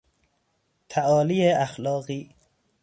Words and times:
تعالی 0.89 1.51
اخلاقی 1.51 2.35